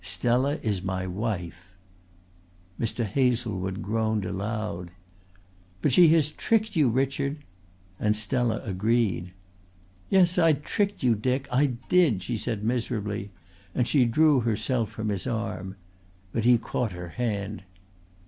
Stella 0.03 0.55
is 0.63 0.81
my 0.81 1.05
wife." 1.05 1.69
Mr. 2.79 3.05
Hazlewood 3.05 3.83
groaned 3.83 4.25
aloud. 4.25 4.89
"But 5.83 5.93
she 5.93 6.07
has 6.13 6.31
tricked 6.31 6.75
you, 6.75 6.89
Richard," 6.89 7.37
and 7.99 8.17
Stella 8.17 8.63
agreed. 8.63 9.29
"Yes, 10.09 10.39
I 10.39 10.53
tricked 10.53 11.03
you, 11.03 11.13
Dick. 11.13 11.47
I 11.51 11.73
did," 11.87 12.23
she 12.23 12.35
said 12.35 12.63
miserably, 12.63 13.29
and 13.75 13.87
she 13.87 14.05
drew 14.05 14.39
herself 14.39 14.89
from 14.89 15.09
his 15.09 15.27
arm. 15.27 15.75
But 16.31 16.45
he 16.45 16.57
caught 16.57 16.93
her 16.93 17.09
hand. 17.09 17.61